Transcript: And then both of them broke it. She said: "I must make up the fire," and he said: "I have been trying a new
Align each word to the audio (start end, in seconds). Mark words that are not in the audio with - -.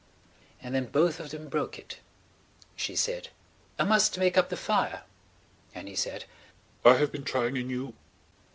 And 0.63 0.73
then 0.73 0.87
both 0.87 1.19
of 1.19 1.29
them 1.29 1.47
broke 1.47 1.77
it. 1.77 1.99
She 2.75 2.95
said: 2.95 3.29
"I 3.77 3.83
must 3.83 4.17
make 4.17 4.35
up 4.35 4.49
the 4.49 4.57
fire," 4.57 5.03
and 5.75 5.87
he 5.87 5.95
said: 5.95 6.25
"I 6.83 6.95
have 6.95 7.11
been 7.11 7.23
trying 7.23 7.55
a 7.55 7.61
new 7.61 7.93